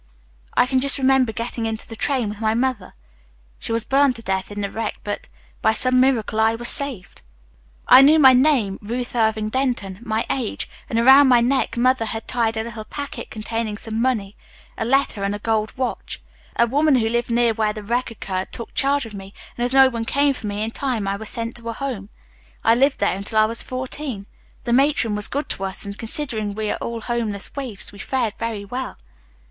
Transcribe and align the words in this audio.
I 0.55 0.65
can 0.65 0.79
just 0.79 0.97
remember 0.97 1.31
getting 1.31 1.67
into 1.67 1.87
the 1.87 1.95
train 1.95 2.27
with 2.29 2.41
my 2.41 2.55
mother. 2.55 2.95
She 3.59 3.71
was 3.71 3.83
burned 3.83 4.15
to 4.15 4.23
death 4.23 4.49
in 4.51 4.61
the 4.61 4.71
wreck, 4.71 4.95
but 5.03 5.27
by 5.61 5.73
some 5.73 5.99
miracle 5.99 6.39
I 6.39 6.55
was 6.55 6.69
saved. 6.69 7.21
I 7.87 8.01
knew 8.01 8.17
my 8.17 8.33
name, 8.33 8.79
Ruth 8.81 9.15
Irving 9.15 9.49
Denton, 9.49 9.99
my 10.01 10.25
age, 10.27 10.67
and 10.89 10.97
around 10.97 11.27
my 11.27 11.39
neck 11.39 11.77
mother 11.77 12.05
had 12.05 12.27
tied 12.27 12.57
a 12.57 12.63
little 12.63 12.83
packet 12.83 13.29
containing 13.29 13.77
some 13.77 14.01
money, 14.01 14.35
a 14.75 14.85
letter 14.85 15.21
and 15.21 15.35
a 15.35 15.37
gold 15.37 15.71
watch. 15.77 16.19
A 16.55 16.65
woman 16.65 16.95
who 16.95 17.07
lived 17.07 17.29
near 17.29 17.53
where 17.53 17.71
the 17.71 17.83
wreck 17.83 18.09
occurred 18.09 18.51
took 18.51 18.73
charge 18.73 19.05
of 19.05 19.13
me, 19.13 19.35
and 19.55 19.63
as 19.63 19.71
no 19.71 19.87
one 19.87 20.05
came 20.05 20.33
for 20.33 20.47
me, 20.47 20.63
in 20.63 20.71
time 20.71 21.07
I 21.07 21.15
was 21.15 21.29
sent 21.29 21.55
to 21.57 21.69
a 21.69 21.73
home. 21.73 22.09
I 22.63 22.73
lived 22.73 22.97
there 22.97 23.13
until 23.13 23.37
I 23.37 23.45
was 23.45 23.61
fourteen. 23.61 24.25
The 24.63 24.73
matron 24.73 25.13
was 25.13 25.27
good 25.27 25.47
to 25.49 25.63
us, 25.65 25.85
and 25.85 25.95
considering 25.95 26.55
we 26.55 26.65
were 26.69 26.77
all 26.77 27.01
homeless 27.01 27.55
waifs 27.55 27.91
we 27.91 27.99
fared 27.99 28.33
very 28.39 28.65
well." 28.65 28.97